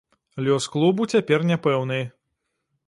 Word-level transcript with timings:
Лёс 0.47 0.65
клубу 0.75 1.07
цяпер 1.13 1.47
няпэўны. 1.51 2.03